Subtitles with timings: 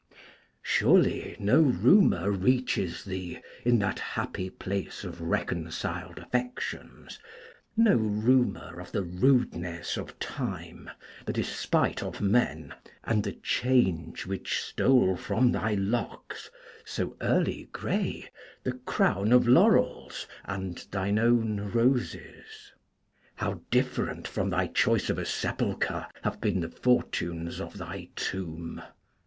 [0.63, 7.19] Surely no rumour reaches thee, in that happy place of reconciled affections,
[7.77, 10.89] no rumour of the rudeness of Time,
[11.27, 16.49] the despite of men, and the change which stole from thy locks,
[16.83, 18.27] so early grey,
[18.63, 22.73] the crown of laurels and of thine own roses.
[23.35, 28.81] How different from thy choice of a sepulchre have been the fortunes of thy tomb!